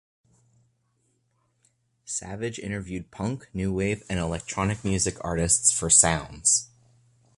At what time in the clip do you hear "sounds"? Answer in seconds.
5.91-6.69